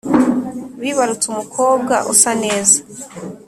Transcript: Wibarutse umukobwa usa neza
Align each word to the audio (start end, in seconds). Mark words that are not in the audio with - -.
Wibarutse 0.81 1.25
umukobwa 1.29 1.95
usa 2.13 2.31
neza 2.43 2.77